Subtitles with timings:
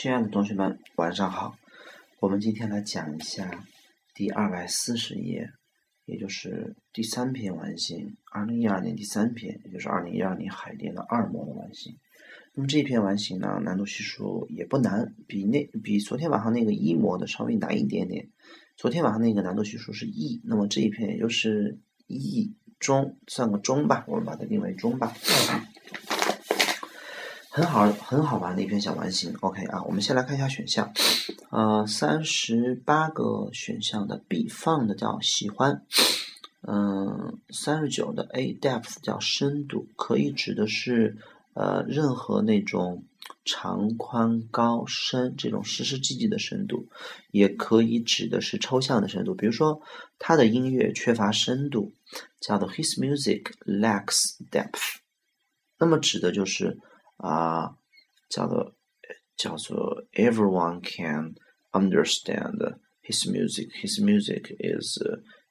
[0.00, 1.58] 亲爱的同学们，晚上好。
[2.20, 3.64] 我们今天来讲一下
[4.14, 5.50] 第二百四十页，
[6.04, 11.98] 也就是第三篇完形，二零一二年第三篇，也就是二零一二年海淀的二模的完形。
[12.54, 18.28] 那么这篇完形呢，难度系数也不难，比那比昨天晚上那个一模的稍微难一点点。
[18.76, 25.12] 昨天晚上那个难度系数是 E，那么这一篇也就是 E 中，算个中吧，我们把它定为中吧。
[27.50, 29.34] 很好，很好玩的一篇小完形。
[29.40, 30.92] OK 啊，我们先来看一下选项。
[31.50, 35.82] 呃，三十八个选项的 B 放的叫喜欢。
[36.60, 41.16] 嗯，三十九的 A depth 叫深度，可以指的是
[41.54, 43.04] 呃任何那种
[43.44, 46.86] 长、宽、高、深这种实实际际的深度，
[47.30, 49.34] 也可以指的是抽象的深度。
[49.34, 49.80] 比如说，
[50.18, 51.92] 他的音乐缺乏深度，
[52.40, 54.98] 叫做 His music lacks depth。
[55.78, 56.78] 那么指的就是。
[57.18, 57.76] 啊，
[58.28, 58.74] 叫做
[59.36, 61.34] 叫做 everyone can
[61.72, 63.70] understand his music.
[63.80, 64.98] His music is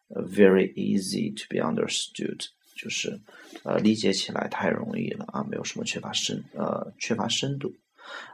[0.09, 2.47] very easy to be understood.
[2.75, 3.19] 就是
[3.63, 7.73] 呃理解起来太容易了啊，没有什么缺乏深呃缺乏深度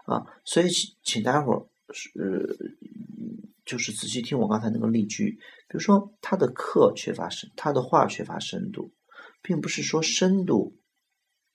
[0.05, 2.75] 啊，所以请请待会儿是
[3.65, 8.91] 就是仔细听我刚才那个例句，比如说他的课缺乏深，他的话缺乏深度，
[9.41, 10.75] 并不是说深度。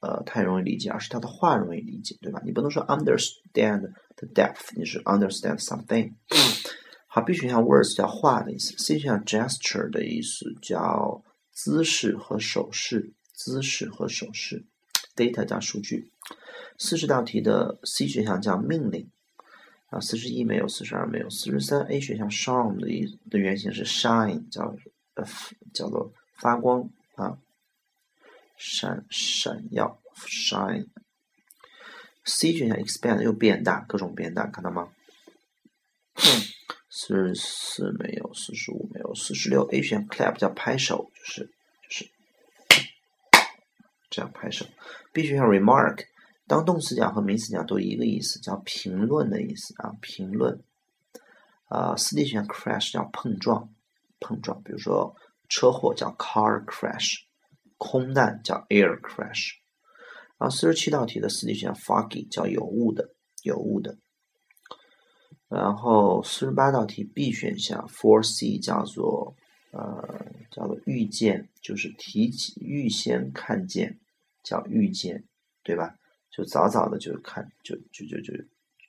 [0.01, 2.41] 呃，太容易理解，而是他的话容易理解，对吧？
[2.45, 3.81] 你不能说 understand
[4.17, 6.13] the depth，你是 understand something。
[7.11, 14.67] 好，B 选项 words 叫话的意思，C 选项 gesture 的意思叫姿势和手势，姿势和手势
[15.17, 16.13] ，data 叫数据。
[16.79, 19.11] 四十道题的 C 选项叫命令，
[19.87, 24.77] 啊，四十一没有，四十二没有，四十三 A 选项 shine 的意的原型是 shine，叫
[25.15, 25.25] 呃
[25.75, 27.37] 叫做发光啊。
[28.59, 30.89] 闪闪耀，shine。
[32.25, 34.91] C 选项 expand 又变大，各种变大，看到吗？
[36.91, 41.45] 四十四没有，四十五没有，四十六 A 选项 clap 叫拍手，就是
[41.83, 42.11] 就是
[44.11, 44.67] 这样拍手。
[45.13, 46.07] B 选项 remark
[46.47, 50.61] 当动词讲和名词讲都一个意思，叫评论的意思啊，评论。
[51.67, 53.73] 啊，四 D 选项 crash 叫碰撞，
[54.19, 55.15] 碰撞，比如说
[55.49, 57.28] 车祸叫 car crash。
[57.79, 59.53] 空难叫 air crash，
[60.37, 63.97] 然后四十七道题的四 D 选项 foggy 叫有雾的，有雾的。
[65.49, 69.35] 然后四十八道题 B 选项 four C 叫做
[69.71, 73.99] 呃叫做预见，就是提起预先看见，
[74.43, 75.25] 叫预见，
[75.63, 75.95] 对吧？
[76.31, 78.35] 就早早的就看就就就就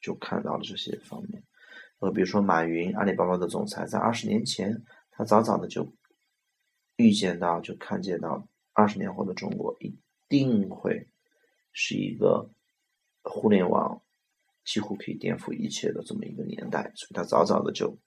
[0.02, 1.42] 就看到了这些方面。
[2.00, 5.88] 呃，比如说马云，阿里巴巴的总裁，在二十年前，他早早的就
[6.98, 8.46] 预见到，就看见到。
[8.80, 9.94] 二十年后的中国一
[10.30, 11.06] 定会
[11.74, 12.50] 是一个
[13.22, 14.02] 互联网
[14.64, 17.98] 几乎可以颠覆一切的这么一个年代，所以他早早的就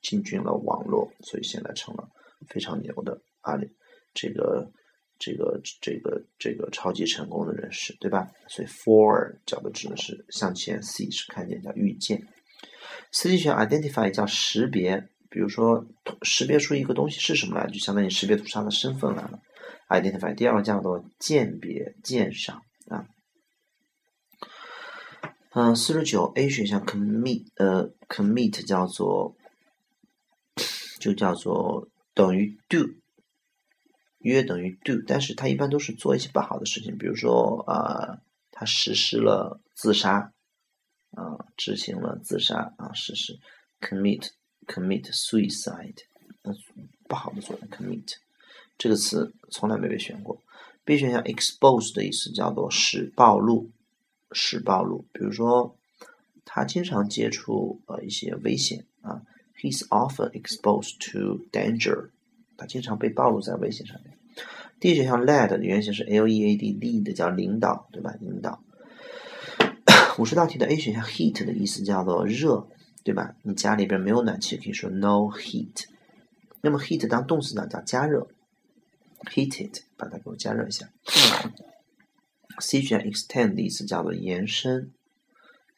[0.00, 2.08] 进军了网络，所以现在成了
[2.46, 3.68] 非常牛的阿里
[4.14, 4.70] 这个
[5.18, 8.30] 这个这个这个超级成功的人士，对吧？
[8.46, 12.24] 所以 for 讲的指的是向前，C 是看见叫遇见
[13.10, 15.84] ，C 选 identify 叫识别，比如说
[16.22, 19.40] 识别出一个东西是什么来，就相当于识别出他的身份来了。
[19.88, 23.06] identify，第二个叫做鉴别鉴赏啊，
[25.50, 29.36] 嗯，四十九 A 选项 commit，呃，commit 叫做
[31.00, 32.94] 就叫做等于 do，
[34.18, 38.20] 约等于 do，但是他一般都是做一些不好的事情，比如说啊，
[38.50, 40.32] 他实施了自杀，
[41.12, 43.38] 啊，执行了自杀啊，实施。
[43.80, 44.30] commit
[44.66, 45.98] commit suicide，
[46.42, 46.52] 呃，
[47.08, 48.16] 不好的做 commit。
[48.78, 50.40] 这个词从来没被选过。
[50.84, 53.68] B 选项 expose 的意思叫做使暴露，
[54.32, 55.04] 使暴露。
[55.12, 55.76] 比如说，
[56.46, 59.20] 他经常接触呃一些危险啊
[59.60, 62.10] ，He's often exposed to danger。
[62.56, 64.16] 他经常被暴露在危险上面。
[64.80, 68.14] D 选项 lead 的原型是 L-E-A-D，lead 叫领导，对吧？
[68.20, 68.62] 领导。
[70.18, 72.66] 五十道题的 A 选项 heat 的意思叫做热，
[73.04, 73.34] 对吧？
[73.42, 75.84] 你家里边没有暖气，可以说 no heat。
[76.60, 78.28] 那么 heat 当动词呢，叫加热。
[79.24, 80.90] Heated，把它给我加热一下。
[82.60, 84.92] C 选项 extend 的意思叫做延伸，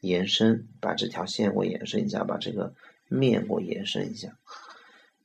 [0.00, 2.75] 延伸，把这条线给我延伸一下，把这个
[3.08, 4.38] 面给我延伸一下。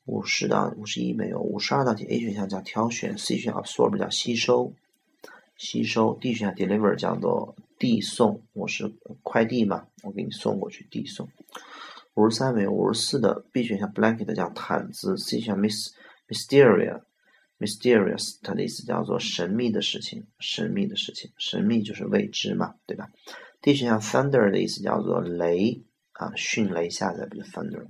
[0.06, 4.74] 五十到五十一没有，五十二道题 A 选项叫挑选，C 选项 absorb 叫吸收，
[5.58, 6.18] 吸收。
[6.20, 8.92] D 选项 deliver 叫做递送，我是
[9.24, 11.30] 快递嘛，我给你送过去，递送。
[12.16, 15.92] 五十三没有，五十四的 B 选项 blanket 叫毯子，C 选项 mis
[16.28, 17.02] mysteria。
[17.58, 23.10] Mysterious，它的意思叫做神秘的事情，神秘的事情，神秘就是未知嘛，对吧
[23.62, 25.82] D 选项 thunder 的意思叫做雷
[26.12, 27.88] 啊，迅雷下载不就 thunder。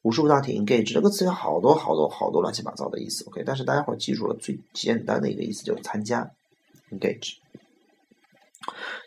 [0.00, 6.32] 五十五道题 engage 这个词有好多好多好多乱七八糟的意思，OK，但是大家伙记住了最简单的一个意思就是参加
[6.90, 7.34] engage。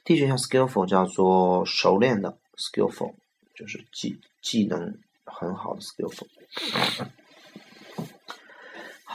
[0.04, 3.16] D 选项 skillful 叫做熟练的 skillful，
[3.56, 6.28] 就是技技能很好的 skillful。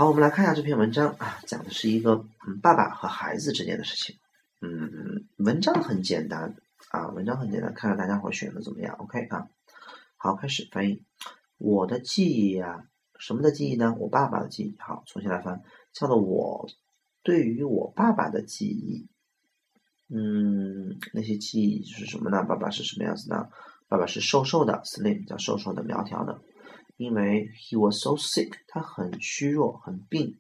[0.01, 4.17] 好，我们来看一下这篇文章啊，讲的是一个嗯爸爸和孩子之间的事情。
[4.63, 6.57] 嗯，文章很简单
[6.89, 9.47] 啊，文章很简单，看看大家伙选的怎么样？OK 啊，
[10.17, 11.03] 好，开始翻译。
[11.59, 12.87] 我的记忆啊，
[13.19, 13.95] 什么的记忆呢？
[13.99, 14.75] 我爸爸的记忆。
[14.79, 15.61] 好，重新来翻，
[15.93, 16.67] 叫做我
[17.23, 19.07] 对于我爸爸的记忆。
[20.09, 22.43] 嗯，那些记忆是什么呢？
[22.45, 23.51] 爸爸是什么样子呢？
[23.87, 26.41] 爸爸是瘦瘦的，slim，叫瘦瘦的、苗条的。
[27.01, 30.39] 因为 he was so sick，他很虚弱、很病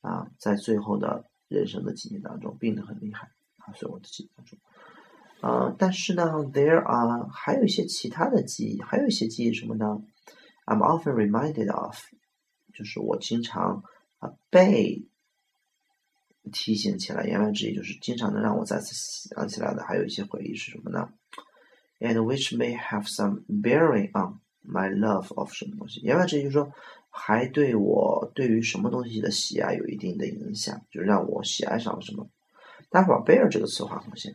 [0.00, 3.28] 啊，在最后的人生的几年当中，病得很厉害。
[3.58, 4.58] 啊，所以我的记忆当中，
[5.42, 9.84] 呃，但是呢，there are 还有一些其他的记忆，还有一些记忆什么呢
[10.64, 11.98] ？I'm often reminded of，
[12.72, 13.84] 就是我经常
[14.20, 15.06] 啊被
[16.50, 18.94] 提醒起来，言外之意就是经常能让我再次
[19.34, 21.12] 想起来的，还有一些回忆是什么呢
[22.00, 26.00] ？And which may have some bearing on my love of 什么东西？
[26.00, 26.72] 言外之意就是说，
[27.10, 32.28] 还对我对于什么东西的喜爱有一定的影响，就是让我喜爱上了什么。
[32.90, 34.34] 待会儿 bear 这个词画红线。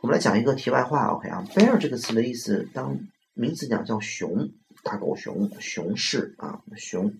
[0.00, 2.98] 我们来讲一个题外话，OK 啊，bear 这个词的意思，当
[3.32, 4.50] 名词讲叫熊，
[4.82, 7.14] 大狗熊，熊市啊，熊，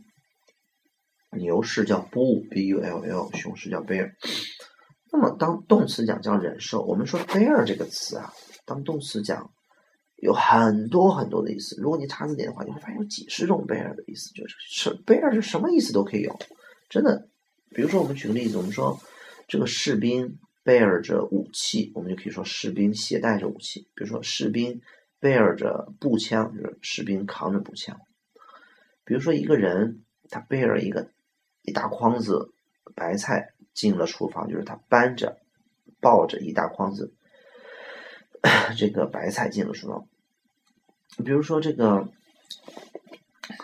[1.30, 4.12] 牛市叫 bull，b u l l，熊市叫 bear。
[5.10, 8.32] 那么当动词讲叫忍受，我们说 bear 这个词啊，
[8.66, 9.53] 当动词讲
[10.16, 11.80] 有很多很多的意思。
[11.80, 16.38] 如果你查字典的话，你会发现有几十种 bear 的意思，就是是 bear 是什么意思都可以有，
[16.88, 17.28] 真的。
[17.70, 19.00] 比如说我们举个例子，我们说。
[19.46, 23.90] 这个士兵 bear 着武器，我们就可以说士兵携带着武器。
[23.94, 24.80] 比如说士兵
[25.20, 28.00] bear 着步枪，就是士兵扛着步枪。
[29.04, 31.10] 比如说一个人他 bear 一个
[31.60, 32.54] 一大筐子
[32.94, 35.36] 白菜进了厨房，就是他搬着
[36.00, 37.13] 抱着一大筐子
[38.76, 40.06] 这个白菜进了厨房。
[41.24, 42.08] 比如说这个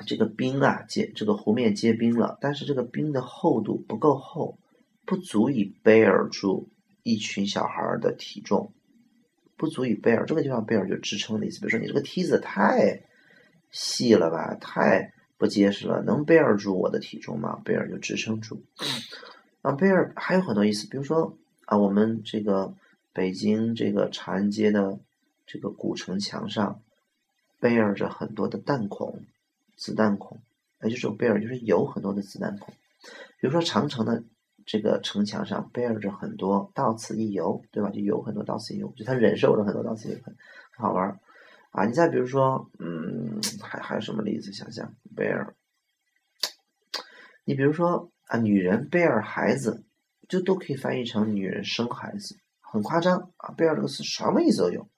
[0.06, 4.58] 这个冰啊结这个湖面结冰了，但是这个冰的厚度不够厚。
[5.06, 6.68] 不足以 bear 住
[7.02, 8.72] 一群小孩的体重，
[9.56, 11.58] 不足以 bear 这个地方 bear 就支撑的意思。
[11.58, 13.02] 比如说你这个梯子太
[13.72, 18.62] 细了吧，太不结实了，能 bear 住我的体重吗？bear 就支撑住。
[19.62, 22.72] 啊，bear 还有很多意思，比如说啊，我们这个
[23.20, 24.98] 北京这个长安街的
[25.44, 26.80] 这个古城墙上
[27.60, 29.26] bear 着很多的弹孔、
[29.76, 30.40] 子弹孔，
[30.82, 32.72] 也就是 bear 就是有很多的子弹孔。
[33.38, 34.24] 比如说长城的。
[34.66, 37.90] 这个城墙上 bear 着很多到此一游，对吧？
[37.90, 40.36] 就有很多到此一游，就他忍受了很多到此一游，很
[40.76, 41.18] 好玩儿
[41.72, 41.86] 啊！
[41.86, 44.52] 你再比如说，嗯，还还有什么例子？
[44.52, 45.54] 想想 bear，
[47.44, 49.82] 你比如说啊，女人 bear 孩子，
[50.28, 52.36] 就都可以翻译成女人生孩子，
[52.70, 54.88] 很夸张啊！bear 这个词什么意思都有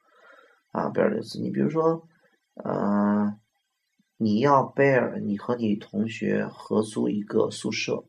[0.72, 2.06] 啊！bear 这个词，你比如说，
[2.54, 3.34] 呃，
[4.16, 8.04] 你要 bear，你和你同学合租一个宿舍。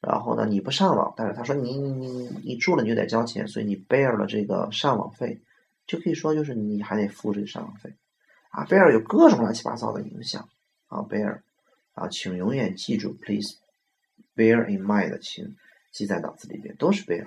[0.00, 5.42] 然后呢，你不上网，但是他说你你你你住了你就得交钱，所以你 bear 了这个上网费，
[5.88, 7.96] 就可以说就是你还得付这个上网费，
[8.52, 10.48] 啊，bear 有各种乱七八糟的影响，
[10.86, 11.40] 啊，bear，
[11.94, 13.56] 啊，请永远记住，please
[14.36, 15.56] bear in mind，请
[15.92, 17.26] 记在脑子里边，都是 bear，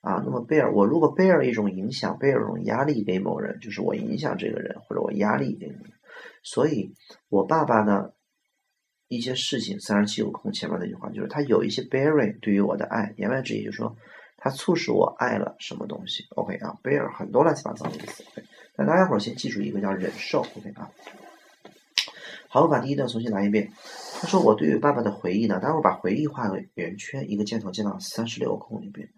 [0.00, 5.76] 啊，那么 bear，我如果 bear 一种影响，bear 一种压力给某人，就是我影响这个人，或者我压力给你，
[6.42, 6.94] 所以
[7.28, 8.10] 我爸爸呢。
[9.10, 13.96] 一些事情，三十七有空前面那句话就是他有一些 bearing 对于我的爱，言外之意就是说
[14.36, 16.26] 他促使我爱了什么东西。
[16.36, 18.22] OK 啊，bear 很多乱七八糟的意思。
[18.76, 20.40] 那大家伙儿先记住一个叫忍受。
[20.40, 20.90] OK 啊，
[22.50, 23.72] 好，我把第一段重新来一遍。
[24.20, 29.08] 他说我对于爸爸的回忆呢，待会儿把回忆画个圆圈，一个箭头箭到三十六空里边，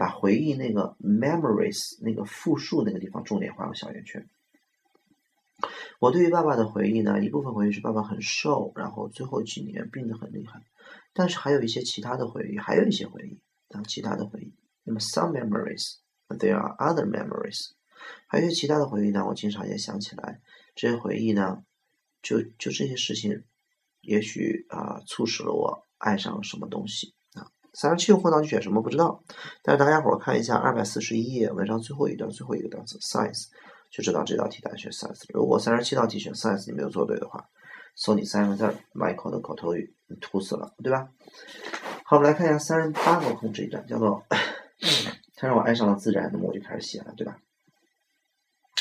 [0.00, 4.26] 把回忆那个 memories 那个复数那个地方重点画个小圆圈。
[5.98, 10.62] 我对于爸爸的回忆呢，一部分回忆是爸爸很瘦，然后最后几年病得很厉害。
[11.12, 13.42] 但是还有一些其他的回忆，还有一些回忆
[13.76, 14.54] 啊，其他的回忆。
[14.84, 17.72] 那么 some memories，there are other memories，
[18.26, 20.40] 还有些其他的回忆呢，我经常也想起来。
[20.74, 21.62] 这些回忆呢，
[22.22, 23.44] 就就这些事情，
[24.00, 27.12] 也许啊，促使了我爱上了什么东西。
[27.72, 29.22] 三十七后到底选什么不知道，
[29.62, 33.46] 但是大家伙儿看一下二百四十一页文章最后一段最后一个单词 size。
[33.90, 35.24] 就知道这道题答案选 science。
[35.34, 37.44] 如果三十七道题选 science 你没有做对的话，
[37.96, 41.08] 送你三个字儿：Michael 的口头语，你吐死了，对吧？
[42.04, 44.24] 好，我们来看一下三十八个空这一段，叫做
[45.34, 47.36] “他让我爱上了自然”，那么我就开始写了，对吧？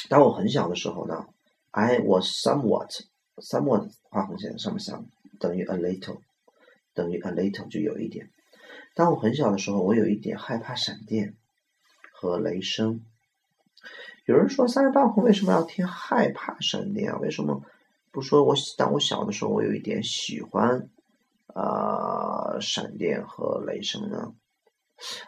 [0.09, 1.25] 当我很小的时候呢
[1.71, 5.07] ，I was somewhat，somewhat 画横线上面想
[5.39, 6.19] 等于 a little，
[6.93, 8.29] 等于 a little 就有一点。
[8.99, 11.33] 当我很小的时候，我有一点害怕闪电
[12.11, 12.99] 和雷声。
[14.25, 17.17] 有人说三十八空为什么要听害怕闪电啊？
[17.19, 17.63] 为什么
[18.11, 20.89] 不说我当我小的时候我有一点喜欢
[21.53, 24.33] 啊闪电和雷声呢？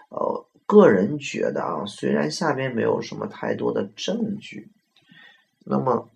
[0.10, 4.68] 呃，个人觉得啊，虽然下边没有什么太多的证据，
[5.64, 6.10] 那么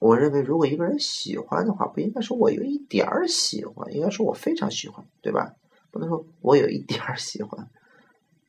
[0.00, 5.54] 我认为如果一个人喜欢的话，不应该说我有一点儿喜欢，应该说我非常喜欢，对吧？
[5.92, 7.68] 不能说我有一点儿喜欢。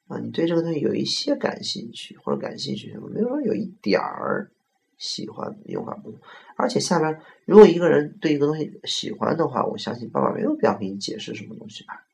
[0.08, 3.10] 啊，你对这个东西有一些感兴趣或者感兴趣什么？
[3.10, 4.50] 没有说有一点儿
[4.98, 6.20] 喜欢，用法不同。
[6.56, 12.06] 而且下边，如果一个人对一个东西喜欢的话，我相信爸爸没有必要给你解释什么东西吧。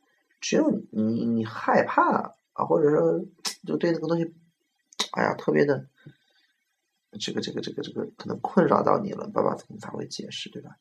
[0.42, 3.24] 只有你你害怕啊，或者说
[3.66, 4.34] 就对那个东西，
[5.12, 5.86] 哎呀，特别的
[7.20, 10.72] 这个这个这个这个可能困扰到你了，爸爸可能才会解释，对吧？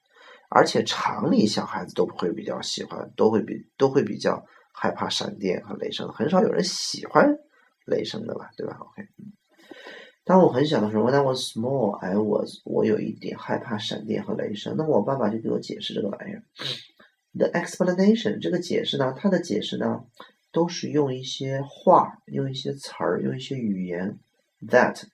[0.48, 4.44] 而且常理小孩子都不会比较喜欢，都会比都会比较。
[4.78, 7.34] 害怕闪电和雷声，很少有人喜欢
[7.86, 9.08] 雷声的吧，对吧？OK。
[10.22, 14.74] 当我很小的时候，When I was small, I was 我有一点害怕闪电和雷声。
[14.76, 16.42] 那么我爸爸就给我解释这个玩意儿。
[17.32, 20.04] The explanation 这个解释呢，它的解释呢，
[20.52, 24.18] 都是用一些话、用一些词儿、用一些语言。
[24.60, 25.04] That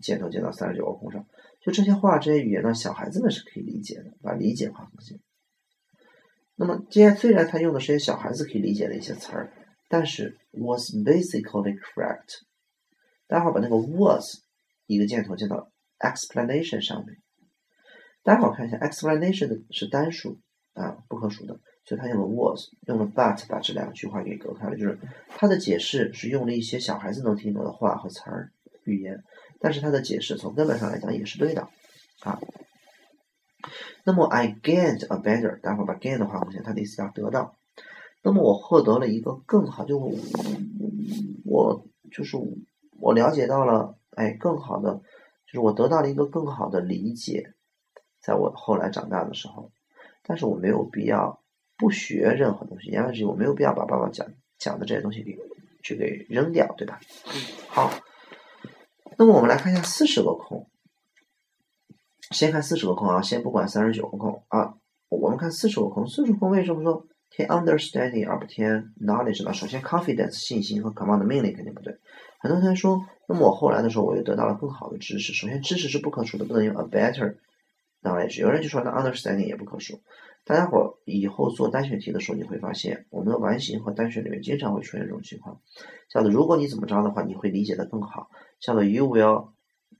[0.00, 1.26] 箭头箭到三十九个空上，
[1.60, 5.18] 就这些话、这些语言呢，小孩子们是可以理解的，把理解划横线。
[6.54, 9.52] 那么，今天虽然他用的是些小孩子可以理解的一些词儿，
[9.88, 12.42] 但是 was basically correct。
[13.26, 14.42] 待会儿把那个 was
[14.86, 17.16] 一个箭头箭到 explanation 上面。
[18.22, 20.38] 待会儿看一下 explanation 是单数
[20.74, 28.52] 啊，不可数的，所以他用了 was，用了 but 把这两句话给隔开了，就是他的解释是用了一些小孩子能听懂的话和词儿
[28.84, 29.24] 语言，
[29.62, 31.68] 但是他的解释从根本上来讲也是对的
[32.20, 32.38] 啊。
[34.04, 37.54] 那么 I gained a better，待会儿把 gain 的话，目前它的意思叫得到。
[38.20, 39.98] 那么我获得了一个更好，就
[41.44, 42.36] 我就是
[42.98, 45.00] 我了解到了，哎，更好的，
[45.46, 47.54] 就是我得到了一个更好的理解，
[48.20, 49.70] 在我后来长大的时候。
[50.24, 51.40] 但是我没有必要
[51.76, 54.26] 不学任何东西，言外之意我没有必要把爸爸讲
[54.58, 55.36] 讲的这些东西给
[55.82, 57.00] 去给扔掉，对吧？
[57.68, 57.92] 好，
[59.22, 60.68] 那么我们来看一下四十个空。
[62.32, 64.74] 先看四十个空啊，先不管三十九个空啊。
[65.10, 69.54] 我们看四十个空，四十个空为什么说填 understanding 而不填 knowledge 呢？
[69.54, 71.96] 首先，confidence 信心和 command 命令肯定不对。
[72.40, 75.32] 很多同学说，那么我后来的时候，我又得到了更好的知识。
[75.32, 77.36] 首先，知识是不可数的，不能用 a better
[78.02, 78.40] knowledge。
[78.40, 80.00] 有人就说，那 understanding 也不可数。
[80.44, 85.60] 大家伙以后做单选题的时候，你会发现，我们的完形和单选里面经常会出现这种情况，
[86.10, 89.52] 叫做如果你怎么着的话，你会理解的更好，叫做 you will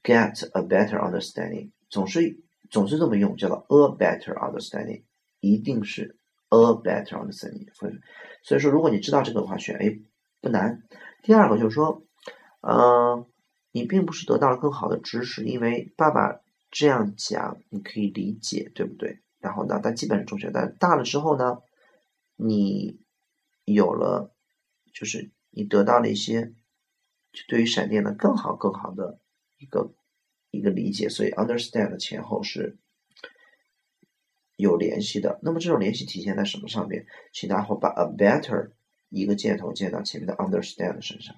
[0.03, 1.71] get a better understanding。
[1.89, 5.05] 总是总是这么用，叫做 a better understanding，
[5.41, 6.17] 一定是
[6.49, 7.69] a better understanding。
[8.43, 10.03] 所以说，如果你知道这个的话，选 A
[10.41, 10.83] 不难。
[11.23, 12.03] 第二个就是说，
[12.63, 13.27] 嗯，
[13.71, 19.21] 你并不是得到了更好的知识，因为爸爸这样讲你可以理解，对不对？
[19.43, 21.59] 然后呢，但基本是中学，但大了之后呢，
[22.37, 22.99] 你
[23.67, 24.35] 有了，
[24.95, 26.55] 就是你得到了一些
[27.33, 29.21] 就对于闪电的更好更好的
[29.59, 29.93] 一个。
[30.55, 32.77] 一个理解，所以 understand 前后是
[34.59, 35.41] 有联系的。
[35.43, 37.07] 那么这种联系体现在什么上面？
[37.33, 38.73] 请大伙把 a better
[39.09, 41.35] 一个箭头箭到前面的 understand 身上。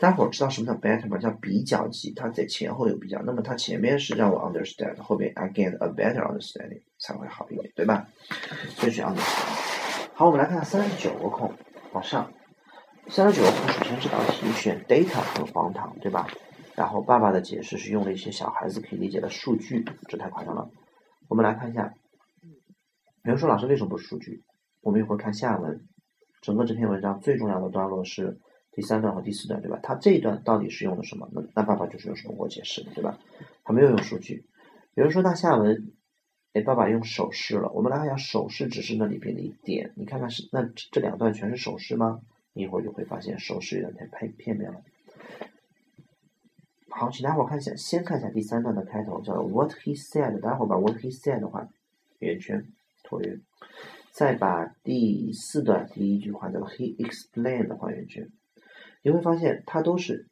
[0.00, 1.16] 待会儿知道什么叫 better 吗？
[1.18, 3.22] 叫比较级，它在前后有比较。
[3.22, 8.06] 那么它前面是让我 understand，后边 I gain a better understanding 才会好一点，对吧？
[8.76, 10.14] 所以选 understand。
[10.14, 11.52] 好，我们来看三十九个空，
[11.92, 12.30] 往上。
[13.08, 16.26] 三十九个空，首先这道题选 data 很荒唐，对吧？
[16.74, 20.68] 然后爸爸的解释是用了一些小孩子可以理解的数据，这太夸张了。
[21.28, 21.94] 我们来看一下，
[23.22, 24.42] 比如说老师为什么不是数据？
[24.80, 25.86] 我们一会儿看下文，
[26.42, 28.38] 整个这篇文章最重要的段落是
[28.74, 29.78] 第三段和第四段，对吧？
[29.82, 31.28] 他这一段到底是用的什么？
[31.32, 33.18] 那那爸爸就是用什么我解释的，对吧？
[33.62, 34.44] 他没有用数据。
[34.94, 35.92] 比如说那下文，
[36.54, 37.70] 哎，爸爸用手势了。
[37.70, 39.92] 我们来看一下手势，只是那里边的一点。
[39.94, 42.20] 你看看是那这两段全是手势吗？
[42.52, 44.82] 你一会儿就会发现手势有点太片面了。
[46.88, 50.40] 好，请大伙看一下，先看一下第三段的开头，叫 What he said。
[50.40, 51.68] 待会儿把 What he said 的话
[52.20, 52.64] 圆圈
[53.02, 53.40] 椭圆，
[54.12, 58.30] 再把第四段第一句话叫 He explained 的画圆圈。
[59.04, 60.30] 你会发现它都是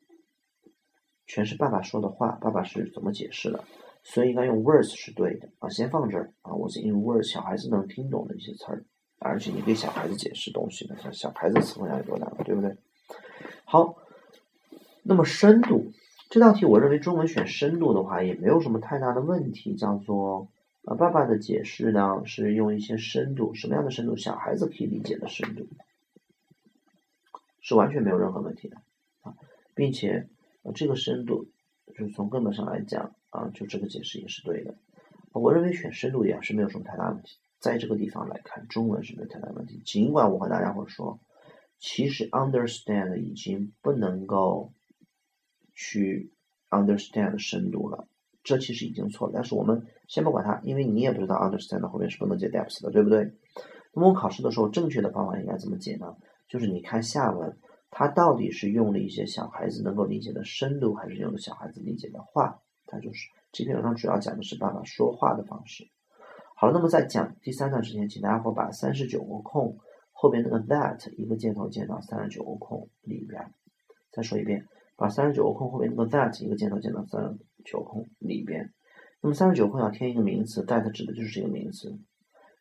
[1.26, 3.62] 全是爸爸说的话，爸爸是怎么解释的，
[4.02, 5.68] 所以应该用 words 是对的啊。
[5.68, 8.84] 先放这儿啊，我是用 words，小孩子能听懂的一些词儿，
[9.18, 12.74] 而且你给小孩子解释东西呢，像小孩子词汇量有多大，对不对？
[13.66, 13.94] 好，
[15.02, 15.92] 那么深度。
[16.30, 20.48] 这道题我认为中文选深度的话也没有什么太大的问题，叫做
[20.86, 24.16] 啊爸爸的解释呢是用一些深度，什么样的深度？
[24.16, 25.68] 小孩子可以理解的深度，
[27.62, 28.76] 是完全没有任何问题的
[29.22, 29.32] 啊，
[29.74, 30.28] 并且
[30.62, 31.46] 呃这个深度
[31.86, 34.74] 就是从根本上来讲啊，就这个解释也是对的。
[35.32, 39.80] 我认为选深度也是没有什么太大问题，在这个地方来看，中文是没有太大问题。
[39.86, 41.18] 尽管我和大家伙说，
[41.78, 44.72] 其实 understand 已经不能够
[45.72, 46.32] 去
[46.68, 48.06] understand 深度了，
[48.44, 49.32] 这其实已经错了。
[49.34, 53.32] 但是我们先不管它，因为你也不知道 understand 后面是不能接 depth 的，对不对？
[53.94, 56.16] 那么我考试的时候，正确的方法应该怎么解呢？
[56.52, 57.56] 就是你看下文，
[57.90, 63.26] 它到底是用了一些小孩子能够理解的深度，还是用的小孩子理解的话，它就是。
[63.52, 65.88] 这篇文章主要讲的是爸爸说话的方式。
[66.54, 69.78] 好了，那么在讲第三段之前，请大家伙把三十九个空
[70.12, 73.50] 后边那个 that 一个箭头箭到三十九个空里边。
[74.10, 78.70] 再说一遍，把三十九个空后边那个 that 一个箭头箭到三十九空里边。
[79.22, 81.98] 那么三十九空要添一个名词，that 指的就是这个名词。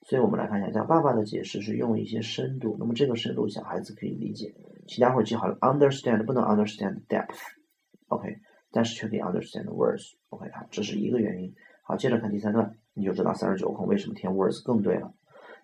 [0.01, 4.53] 所以我们来看一下，像爸爸的解释是用一些深度，那么这个深度小孩子可以理解。
[4.87, 8.39] 请大伙记好了，understand 不能 understand depth，OK。
[8.73, 11.53] 但是却可以 understand words，OK 啊，这是一个原因。
[11.83, 15.13] 好，接着看第三段，你就知道三十九空为什么填 words 更对了。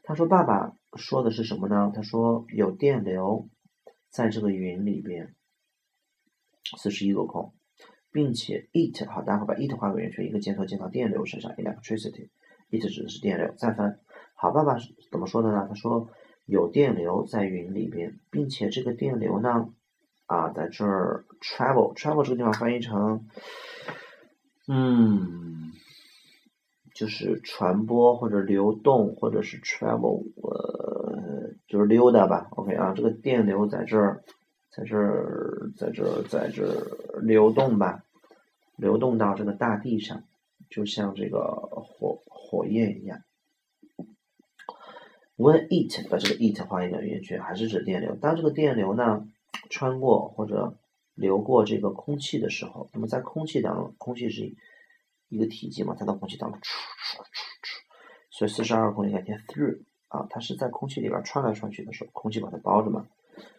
[0.03, 1.91] 他说爸爸说的是什么呢？
[1.95, 3.47] 他说有电流
[4.09, 5.33] 在这个云里边，
[6.77, 7.53] 四十一个空，
[8.11, 13.53] 并且 it 好，待会儿把 it 画个圆圈，一个箭头箭到电流身上，electricity，it 指的是电流。
[13.55, 13.99] 再翻，
[14.39, 15.65] 好，爸爸是怎么说的呢？
[15.67, 16.09] 他说
[16.45, 19.73] 有电流在云里边，并且这个电流呢？
[20.27, 23.27] 啊，在这儿 travel travel 这个地方翻译成，
[24.67, 25.71] 嗯，
[26.93, 32.47] 就是传播或者流动，或者是 travel，呃，就是溜达吧。
[32.51, 34.21] OK 啊，这个电流在这儿，
[34.69, 38.03] 在这儿，在这儿，在这儿流动吧，
[38.75, 40.21] 流动到这个大地上，
[40.69, 43.21] 就像这个火火焰一样。
[45.37, 48.15] When it 把这个 it 画一个圆圈，还是指电流。
[48.15, 49.25] 当这个电流呢？
[49.69, 50.77] 穿过或者
[51.13, 54.55] 流过这个空气的时候，那么在空气当中，空气是
[55.29, 56.61] 一个体积嘛，它到空气当中，
[58.29, 63.07] 所以四十二空应该填 through 啊，它是在空气里边穿来穿去的时候，空气把它包着嘛，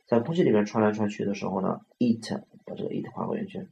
[0.07, 2.33] 在空气里边穿来穿去的时候呢，it
[2.65, 3.69] 把这个 it 画个圆圈，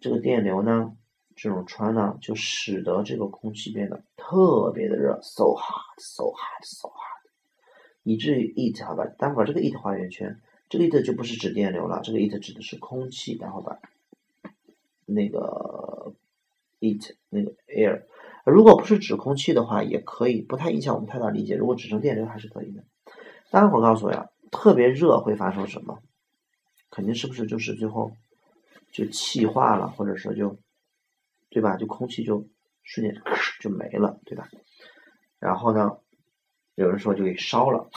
[0.00, 0.96] 这个电流呢，
[1.36, 7.30] 这种穿呢，就使得这个空气变得特别的热，so hot，so hot，so hot，
[8.02, 10.40] 以至于 it 好吧，待会儿这个 it 画圆圈。
[10.68, 13.78] 这个 it 就不是指电流了，这个 it 指的是空气，然后把
[15.04, 16.14] 那个
[16.80, 18.02] it 那个 air，
[18.44, 21.54] 如果不是指空气的话，也可以，不太影响我们太大理解。
[21.54, 22.82] 如果指成电流还是可以的。
[23.50, 26.00] 待会儿告诉我呀，特别热会发生什么？
[26.90, 28.10] 肯定是不是就是最后
[28.90, 30.56] 就气化了，或者说就
[31.50, 31.76] 对吧？
[31.76, 32.48] 就空气就
[32.82, 33.22] 瞬间
[33.60, 34.48] 就没了，对吧？
[35.38, 35.98] 然后呢，
[36.74, 37.88] 有人说就给烧了。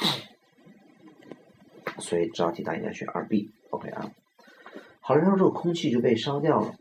[1.99, 4.09] 所以这道题答案应该选二 B，OK 啊。
[5.01, 6.73] 好了，然后这个空气就被烧掉了，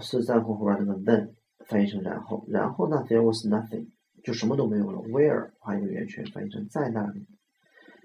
[0.00, 1.34] 是在后后边那个 then
[1.66, 3.88] 翻译成然后，然后呢 there was nothing
[4.22, 7.26] 就什么都没有了，where 画一个圆圈翻译成在那里，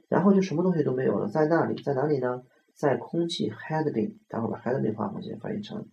[0.08, 2.44] 然后就什么东西都没有了，在那里，在哪里呢？
[2.74, 5.88] 在空气 had been，待会儿把 had been 画上去翻译成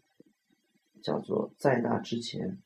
[1.03, 2.59] 叫做在那之前，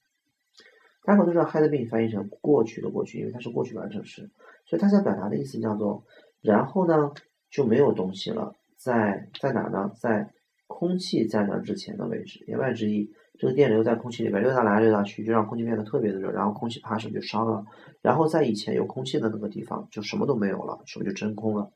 [1.05, 4.31] 大家都知道 had been 翻译成过去的过去，因为它是过去完成时，
[4.67, 6.05] 所以它想表达的意思叫做
[6.41, 7.13] 然后呢？
[7.51, 9.93] 就没有东西了，在在哪呢？
[10.01, 10.33] 在
[10.67, 12.43] 空气在那之前的位置。
[12.49, 17.63] 言外之意，这个电流在空气里边溜达来溜达去，就让空气变得特别的热，然后空气爬上就烧了。
[18.01, 21.71] 然后在以前有空气的那个地方，就什么都没有了，是不是就真空了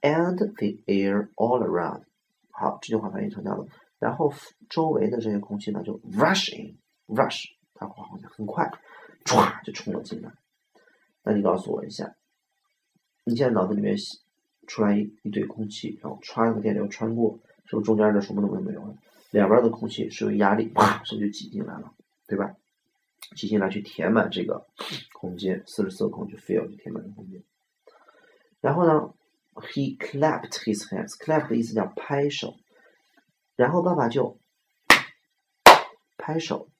[0.00, 0.46] ？And the
[0.86, 2.02] air all around，
[2.50, 3.66] 好，这句话翻译成叫做，
[4.00, 4.34] 然后
[4.68, 8.68] 周围的这些空气呢就 rush in，rush，它好像很快，
[9.24, 10.32] 唰就冲了进来。
[11.22, 12.16] 那你告诉我一下，
[13.22, 13.96] 你现在脑子里面。
[14.66, 18.94] 出来一一堆空气，然后穿个电流穿过，是不是中间的什么都没有了？
[19.32, 21.92] 两边的空气是有压力，啪，是不是就挤进来了？
[22.28, 22.54] 对吧？
[23.34, 24.64] 挤进来去填满这个
[25.12, 27.42] 空间，四十四个空就 fill 就填满了空间。
[28.60, 29.12] 然后呢
[29.54, 32.54] ，he clapped his hands，clap 的意思叫拍手。
[33.60, 34.40] 然后爸爸就
[36.16, 36.70] 拍手，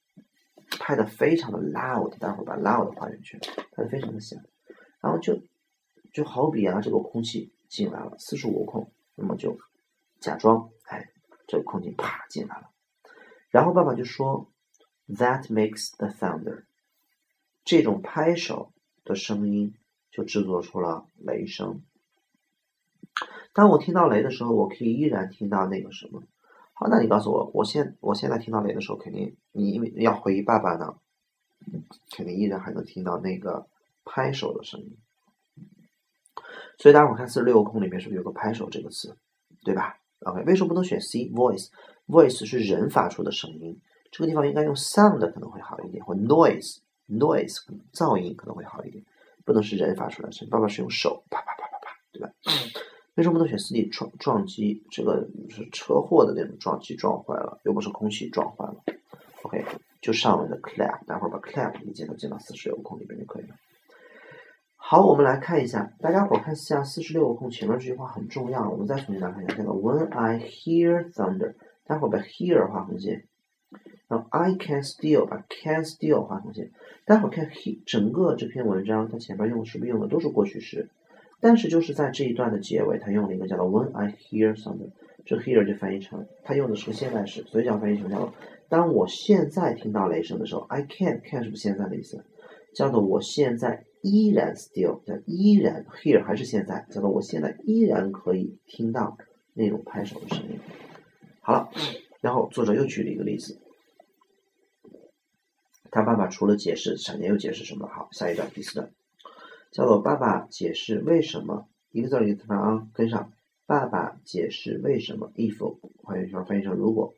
[0.81, 3.39] 拍的非常的 loud，待会儿把 loud 画进去，
[3.73, 4.41] 拍的非常的响。
[5.03, 5.43] 然后就
[6.11, 7.53] 就好比啊，这个空气。
[7.69, 9.57] 进来了，四十五个空，那么就
[10.19, 11.09] 假装，哎，
[11.47, 12.69] 这个空气啪进来了，
[13.49, 14.51] 然后爸爸就说
[15.07, 16.65] ，That makes the thunder，
[17.63, 18.73] 这种拍手
[19.05, 19.77] 的声音
[20.11, 21.85] 就制作出了雷声。
[23.53, 26.25] 当我听到雷的时候，我可以依然听到那个什么。
[26.81, 30.95] 好，那你告诉我，我现我现在听到雷的时候，肯定你因为要回忆爸爸呢，
[32.17, 33.67] 肯定依然还能听到那个
[34.03, 34.97] 拍手的声音。
[36.79, 39.15] 所以大家伙看四十六个空里面是不是有个拍手这个词，
[39.63, 43.79] 对吧？OK，为什么不能选 C？Voice，voice 是人发出的声音，
[44.11, 47.59] 这个地方应该用 sound 可能会好一点，或 noise，noise
[47.93, 49.05] 噪音可能会好一点，
[49.45, 50.51] 不能是人发出来的声音。
[50.51, 52.33] 爸爸是用手啪啪啪啪啪，对吧？
[53.17, 54.83] 为什么不能选四 D 撞撞击？
[54.91, 58.77] 这个是车祸的那种撞击撞坏了，又不是空气撞坏了。
[59.43, 59.65] OK，
[60.01, 63.55] 就上面的 clap，待会儿把 clap 一键都键到四十六个空里边就可以了。
[64.77, 73.25] 好，我们来看一下，大家伙看一下四十六个空前面这句话很重要，我们再重新来看一下，这个 When I hear thunder，待会儿把 hear 画横线，
[74.09, 76.71] 然后 I can still 把 can still 画横线，
[77.05, 80.91] 待会儿看 he 整个这篇文章它前面用是不是用的都是过去时，
[81.41, 84.91] 但是就是在这一段的结尾，他用了一个叫做 When I hear something，
[85.25, 88.35] 这 hear 就翻译成他用的是个现在时，所以叫翻译成叫做
[88.69, 92.25] 当我现在听到雷声的时候，I can can 是不是现在的意思？
[92.75, 93.85] 叫做我现在。
[94.03, 99.19] 依然 still 叫依然 here 还是现在叫做我现在依然可以听到
[99.53, 100.59] 那种拍手的声音。
[101.43, 101.71] 好了，
[102.23, 103.61] 然后作者又举了一个例子，
[105.91, 107.87] 他爸爸除了解释闪电又解释什么？
[107.89, 108.91] 好，下一段第四段
[109.71, 113.33] 叫做爸爸解释为什么一个字一个字啊跟上。
[113.67, 117.15] 爸爸解释为什么 if 换句话翻译成如果。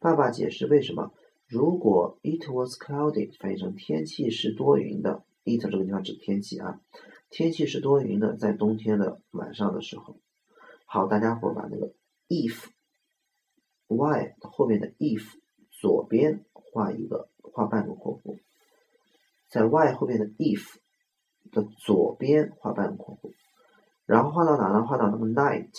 [0.00, 1.12] 爸爸解释为什么
[1.48, 5.24] 如果 it was cloudy 翻译成天气是多云的。
[5.44, 6.80] it 这个地方指天气啊，
[7.28, 10.20] 天气是多云的，在冬天的晚上的时候。
[10.84, 11.92] 好，大家伙把那个
[12.28, 15.24] if，why 后面的 if
[15.70, 18.38] 左边画一个画半个括弧，
[19.48, 20.76] 在 why 后面的 if
[21.52, 23.32] 的左边画半括弧，
[24.06, 24.84] 然后画到哪呢？
[24.84, 25.70] 画到那个 night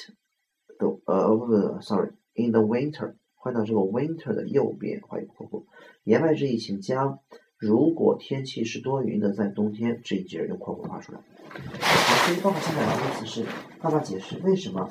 [0.77, 5.65] 的呃不不，sorry，in the winter，画到这个 winter 的右边画一个括弧。
[6.03, 7.19] 言外之意，请将。
[7.57, 11.19] 如果天气是多云的，在冬天，这一节用括弧画出来。
[11.79, 13.45] 好，所以爸爸现在的意思是，
[13.79, 14.89] 爸爸解释为什么，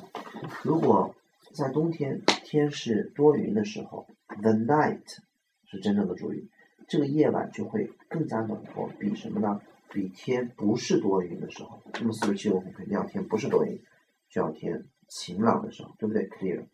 [0.63, 1.13] 如果
[1.53, 4.07] 在冬天天是多云的时候
[4.41, 5.17] ，the night
[5.65, 6.49] 是真正的主语，
[6.87, 9.59] 这个夜晚就会更加暖和，比什么呢？
[9.91, 11.81] 比天不是多云的时候。
[11.93, 13.81] 那么四十七度肯定要天不是多云，
[14.29, 16.65] 就要天晴朗的时候，对不对？Clear。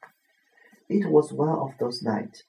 [0.88, 2.43] It was one of those nights.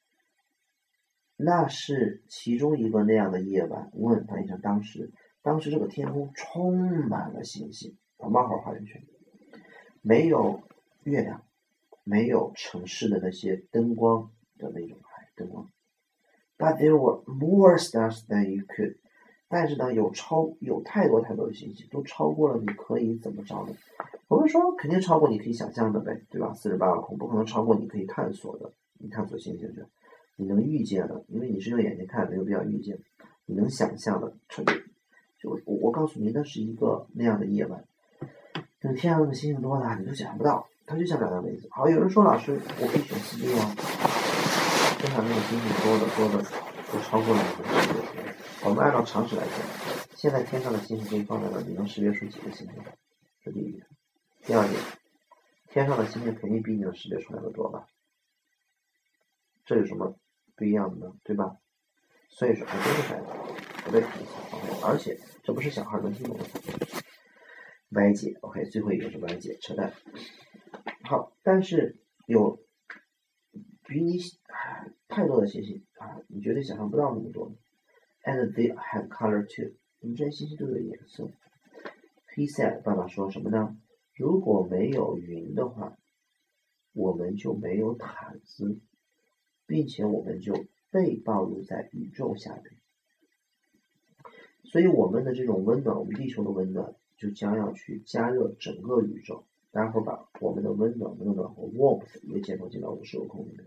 [1.37, 3.91] 那是其中一个那样的夜晚。
[3.95, 5.11] 问翻译成当时，
[5.43, 9.07] 当时这个天空充满了星星，把冒号画进去，
[10.03, 10.63] 没有
[11.05, 11.43] 月亮，
[12.05, 14.99] 没有城市的那些灯光的那种
[15.35, 15.69] 灯光。
[16.59, 18.97] But there were more stars than you could。
[19.49, 23.73] 但是呢，有超有太多太多的信息，都超过了你可以怎么着的？
[24.29, 26.53] 我们说肯定超过你可以想象的呗，对吧？
[26.53, 29.83] 四十八个孔不可能超过你可以探索的，你探索星星去。
[30.37, 32.99] 你能预见的，因为你是用眼睛看，没有必要预见。
[33.47, 37.83] 你能想象的，成就我我告诉你，那是一个那样的夜晚，
[38.81, 40.67] 等天上的星星多大，你都想象不到。
[40.85, 41.67] 它就像两个杯子。
[41.71, 43.75] 好，有人说老师，我可以选四 D 啊，
[44.99, 48.35] 天上那个星星多的多的都超过了你的识别。
[48.65, 52.83] 我们按照常识来讲，现在天上的星星给你放在那，你能识别出几个星星？
[53.43, 53.87] 这第一点。
[54.43, 54.81] 第二点，
[55.69, 57.87] 天上的星星肯定比你能识别出来的多吧？
[59.65, 60.19] 这有什么？
[60.57, 61.57] 不一样的呢，对吧？
[62.31, 63.27] 所以说，还真是孩子，
[63.85, 64.03] 不对
[64.83, 66.45] 而且这不是小孩能听懂的。
[67.91, 69.93] 歪解，OK，最后一个是歪解，扯淡。
[71.05, 71.97] 好，但是
[72.27, 72.61] 有
[73.89, 74.21] 比你
[75.09, 77.51] 太多的信息啊，你绝对想象不到那么多。
[78.23, 81.31] And they have color too，你们这些信息都有颜色。
[82.37, 83.77] He said，爸爸说什么呢？
[84.15, 85.97] 如果没有云的话，
[86.93, 88.79] 我们就没有毯子。
[89.67, 92.65] 并且我们就被暴露在宇宙下面，
[94.65, 99.45] 所以我们的这种温暖，我们地球的温暖，就将要去加热整个宇宙。
[99.71, 103.67] 待会儿把我们的温暖、温暖和 warmth 一个箭头进到五十个空里面，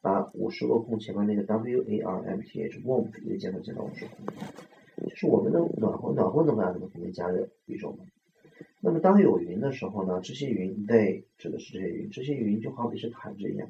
[0.00, 4.16] 把五十个空前面那个 w a r m t h warmth 一个箭头进到五十空，
[5.08, 6.88] 就是我们的暖和、暖和能干什么？
[6.88, 8.04] 肯定加热宇宙嘛。
[8.80, 10.20] 那么当有云的时候呢？
[10.22, 13.68] 这些云 they 指的是这些云，这些云就好比是毯子一样。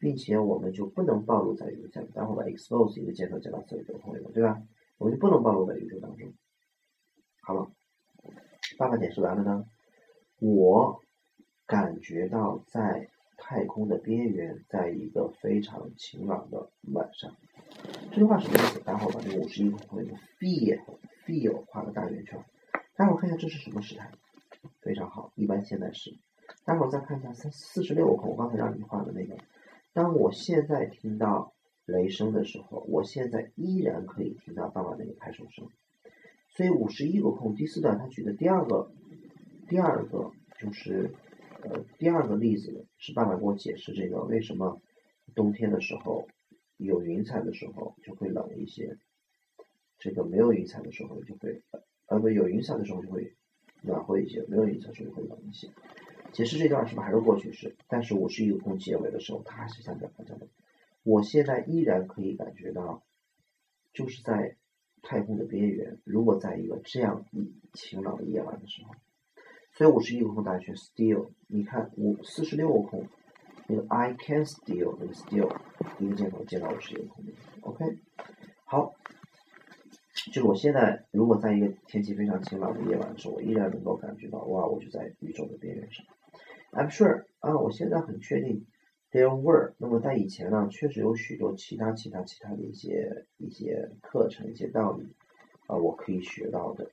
[0.00, 4.62] 并且我们就不能暴露在宇宙下面，待会把 expose 一个箭头加到四十九个空里面，对吧？
[4.96, 6.32] 我们就不能暴露在宇宙当中。
[7.40, 7.68] 好了，
[8.78, 9.64] 爸爸解释完了呢。
[10.38, 11.00] 我
[11.66, 17.34] 感觉到在太空的边缘，在一个非常晴朗的晚上。
[18.10, 18.80] 这句话什么意思？
[18.80, 20.78] 待会儿把这个五十一个空里面 feel
[21.24, 22.44] feel 画个大圆圈。
[22.96, 24.10] 待会儿看一下这是什么时态？
[24.82, 26.18] 非常好，一般现在时。
[26.64, 29.36] 待会儿再看一下三四十六个空，我刚才让你画的那个。
[29.92, 31.54] 当我现在听到
[31.86, 35.68] 雷声的时候，我现在依然可以听到爸爸那个拍手声。
[36.50, 38.90] 所以五十一个空第四段他举的第二个，
[39.68, 41.14] 第二个就是
[41.62, 44.80] 呃第二个例子是爸爸给我解释这个为什么
[45.34, 46.28] 冬天的时候
[46.76, 48.98] 有云彩的时候就会冷一些，
[49.98, 51.62] 这个没有云彩的时候就会
[52.06, 53.34] 呃不有云彩的时候就会
[53.82, 55.68] 暖和一些，没有云彩的时候就会冷一些。
[56.32, 57.74] 解释这段是不是还是过去式？
[57.88, 60.48] 但是我是一个空结尾的时候，他还是想表达的。
[61.02, 63.02] 我现在依然可以感觉到，
[63.92, 64.56] 就是在
[65.00, 65.98] 太空的边缘。
[66.04, 68.94] 如果在一个这样一晴朗的夜晚的时候，
[69.78, 71.30] 所以五十一个空大家选 still。
[71.46, 73.06] 你看五四十六个空，
[73.68, 75.56] 那个 I can still 那个 still
[76.00, 77.32] 一个箭头接到五十一个空里。
[77.60, 77.84] OK，
[78.64, 78.92] 好，
[80.32, 86.04] 就是我现在如果在一个天气非常晴朗的夜晚的时候，我依然能够感觉到哇，我就在宇宙的边缘上。
[86.72, 88.66] I'm sure 啊，我现在很确定。
[89.12, 95.14] There were，那么在以前呢，确实有许多其他、其他、其他的一些一些课程、一些道理
[95.68, 96.90] 啊，我可以学到的，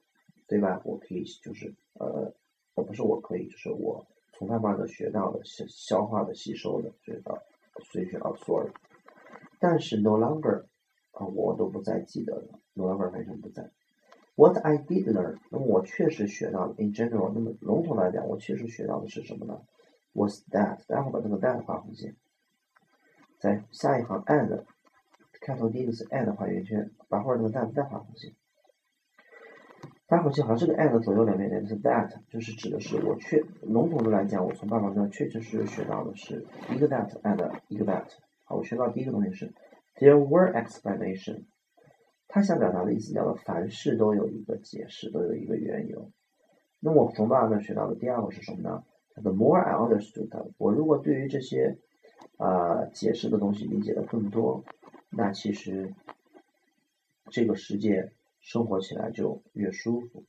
[0.47, 0.79] 对吧？
[0.85, 2.33] 我可以就是呃，
[2.75, 7.41] 我，不是我可以，就是我从他那的学到的、消消化的、吸收的，学到
[7.81, 8.69] 随学 absorb。
[9.59, 10.65] 但是 no longer
[11.11, 13.71] 啊，我都不再记得了，no longer 完全不在。
[14.35, 16.75] What I did learn，那么我确实学到了。
[16.77, 19.61] In general，那么笼统来讲，我确实学到的是什么呢
[20.11, 20.85] ？Was that？
[20.87, 22.17] 待会儿把这个 that 画红线，
[23.39, 24.65] 在下一行 and
[25.39, 28.33] 开头第一个是 and 画圆圈，把后面那个 that 再画红线。
[30.07, 38.05] 待会儿记好，这个 and 左右两边连的 that，就是指的是我确笼统的来讲，我从爸爸那确实实学到的是一个 that and 一个 that。
[38.43, 39.51] 好，我学到第一个东西是
[39.95, 41.45] there were explanation。
[42.27, 46.11] 他想表达的意思叫做凡事都有一个解释，都有一个缘由。
[46.79, 48.83] 那我从爸爸那学到的第二个是什么呢
[49.15, 51.79] ？The more I understood，我如果对于这些
[52.37, 54.63] 啊解释的东西理解的更多，
[55.09, 55.95] 那其实
[57.31, 58.11] 这个世界
[58.45, 60.23] 生活起来就越舒服。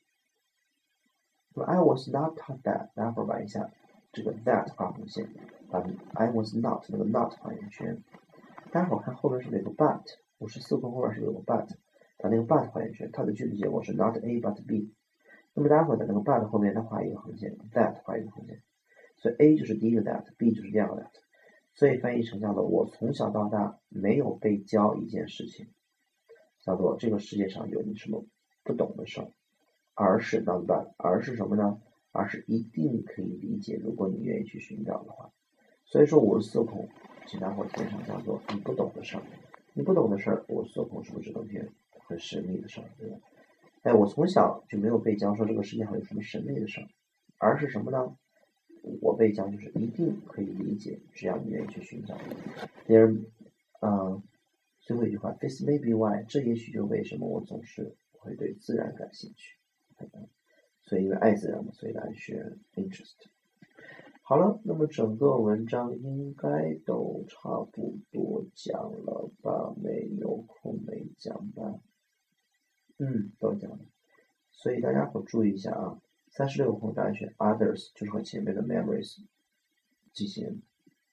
[1.54, 3.70] 那么 I was not that，待会儿玩一下
[4.10, 5.28] 这个 that 画红线，
[5.70, 8.02] 把 I was not 那个 not 画圆圈。
[8.72, 10.02] 待会儿看后面是哪个 but，
[10.38, 11.68] 五十四空后面是有个 but，
[12.16, 14.94] 把那个 but 画圆圈，它的句子结果是 not A but B。
[15.52, 18.62] 那么待会儿在那个 but 后面再画一个横线，that 画一个横线。
[19.18, 21.10] 所以 A 就是第一个 that，B 就是第二个 that，
[21.74, 25.68] 所以翻译成叫做我从小到大没有被教一件事情，
[26.66, 28.26] 叫做这个世界上有你什么
[28.64, 29.28] 不懂的事儿，
[29.94, 31.80] 而是 not bad，而是什么呢？
[32.10, 35.30] 而是一定可以理解，如果你愿意去寻找的话。
[35.84, 36.88] 所以说我四孔，
[37.26, 39.22] 请大伙填上叫做你不懂的事儿，
[39.74, 41.62] 你不懂的事儿，我四孔是不是等于
[42.08, 43.16] 很神秘的事儿，对吧？
[43.82, 46.88] 哎，我从小就没有被教说这个世界上有什么神秘的事儿，
[47.38, 48.16] 而是什么呢？
[49.00, 52.16] 我被教就是一定可以理解，只要你愿意去寻找。
[52.86, 53.26] 别人
[53.80, 54.22] 嗯，
[54.86, 59.58] 最后一句话，This may be why，这也许就为什么我总是会对自然感兴趣。
[60.82, 63.16] 所以因为爱自然嘛，所以答案选 interest。
[64.22, 69.74] 好了，那么整个文章应该都差不多讲了吧？
[69.82, 71.80] 没有空没讲吧？
[72.98, 73.80] 嗯，都讲了。
[74.52, 76.00] 所以大家伙注意一下啊。
[76.28, 79.24] 三十六空答案选 others，就是和前面的 memories
[80.12, 80.62] 进行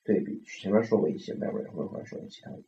[0.03, 0.43] 对比。
[0.43, 2.61] 前面说过一些 memory，后面说过其他的。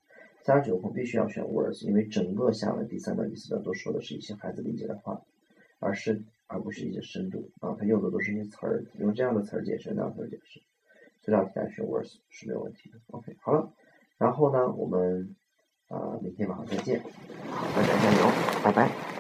[0.46, 5.20] 三十九空必须要选 words，因为整个下文第三段、第四段都说的是一些孩子理解的话，
[5.80, 7.76] 而是而不是一些深度啊。
[7.80, 10.62] 他用的都是一些词儿，用这样的词儿解释，那样的词儿解释。
[11.22, 13.00] 所以大家选 words 是没有问题的。
[13.08, 13.74] OK，好了，
[14.20, 15.36] 然后呢，我们
[15.88, 17.02] 啊明天晚上再见，
[17.50, 18.30] 大家加油，
[18.64, 19.15] 拜拜。